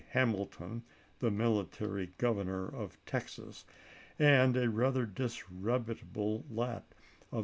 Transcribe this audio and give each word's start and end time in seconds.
Hamilton, 0.13 0.81
the 1.19 1.29
military 1.29 2.05
aV 2.05 2.09
k 2.17 2.17
Vol. 2.17 2.17
XV. 2.17 2.17
governor 2.17 2.67
of 2.69 2.97
Texas, 3.05 3.65
and 4.17 4.57
a 4.57 4.67
rather 4.67 5.05
disreputable 5.05 6.43
lot 6.49 6.95
of 7.31 7.37
pp. 7.37 7.39